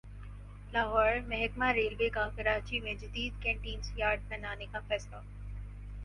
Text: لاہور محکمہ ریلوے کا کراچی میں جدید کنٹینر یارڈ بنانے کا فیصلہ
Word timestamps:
لاہور 0.73 1.17
محکمہ 1.27 1.65
ریلوے 1.71 2.07
کا 2.09 2.27
کراچی 2.35 2.79
میں 2.79 2.93
جدید 2.93 3.41
کنٹینر 3.43 3.99
یارڈ 3.99 4.21
بنانے 4.29 4.65
کا 4.71 4.79
فیصلہ 4.87 5.21